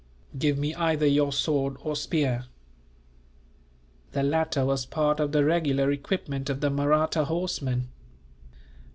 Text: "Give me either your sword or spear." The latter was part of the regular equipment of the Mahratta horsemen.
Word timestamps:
"Give 0.35 0.57
me 0.57 0.73
either 0.73 1.05
your 1.05 1.31
sword 1.31 1.77
or 1.83 1.95
spear." 1.95 2.45
The 4.13 4.23
latter 4.23 4.65
was 4.65 4.83
part 4.87 5.19
of 5.19 5.31
the 5.31 5.45
regular 5.45 5.91
equipment 5.91 6.49
of 6.49 6.59
the 6.59 6.71
Mahratta 6.71 7.25
horsemen. 7.25 7.87